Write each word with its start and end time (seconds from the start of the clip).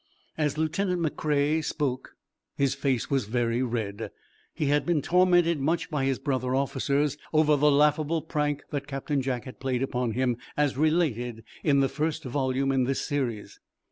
As 0.35 0.57
Lieutenant 0.57 0.99
McCrea 0.99 1.63
spoke 1.63 2.15
his 2.57 2.73
face 2.73 3.11
was 3.11 3.25
very 3.25 3.61
red. 3.61 4.09
He 4.51 4.65
had 4.65 4.83
been 4.83 5.03
tormented 5.03 5.59
much 5.59 5.91
by 5.91 6.05
his 6.05 6.17
brother 6.17 6.55
officers 6.55 7.17
over 7.31 7.55
the 7.55 7.69
laughable 7.69 8.23
prank 8.23 8.63
that 8.71 8.87
Captain 8.87 9.21
Jack 9.21 9.45
had 9.45 9.59
played 9.59 9.83
upon 9.83 10.13
him, 10.13 10.37
as 10.57 10.75
related 10.75 11.43
in 11.63 11.81
the 11.81 11.87
first 11.87 12.23
volume 12.23 12.71
in 12.71 12.85
this 12.85 13.01
series. 13.05 13.59